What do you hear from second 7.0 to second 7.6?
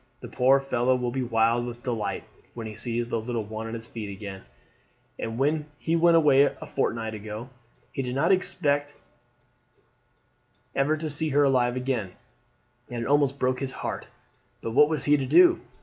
ago